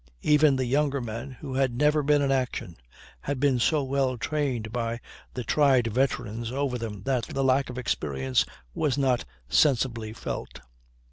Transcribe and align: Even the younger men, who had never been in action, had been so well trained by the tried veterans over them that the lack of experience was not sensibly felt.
Even 0.23 0.55
the 0.55 0.65
younger 0.65 0.99
men, 0.99 1.29
who 1.29 1.53
had 1.53 1.75
never 1.77 2.01
been 2.01 2.23
in 2.23 2.31
action, 2.31 2.75
had 3.19 3.39
been 3.39 3.59
so 3.59 3.83
well 3.83 4.17
trained 4.17 4.71
by 4.71 4.99
the 5.35 5.43
tried 5.43 5.85
veterans 5.93 6.51
over 6.51 6.79
them 6.79 7.03
that 7.03 7.25
the 7.25 7.43
lack 7.43 7.69
of 7.69 7.77
experience 7.77 8.43
was 8.73 8.97
not 8.97 9.25
sensibly 9.47 10.11
felt. 10.11 10.61